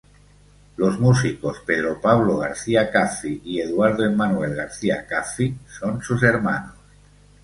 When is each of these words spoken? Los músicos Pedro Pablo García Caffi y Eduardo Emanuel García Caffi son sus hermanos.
Los 0.77 0.99
músicos 0.99 1.59
Pedro 1.63 2.01
Pablo 2.01 2.39
García 2.39 2.89
Caffi 2.89 3.39
y 3.45 3.59
Eduardo 3.59 4.03
Emanuel 4.03 4.55
García 4.55 5.05
Caffi 5.05 5.55
son 5.79 6.01
sus 6.01 6.23
hermanos. 6.23 6.73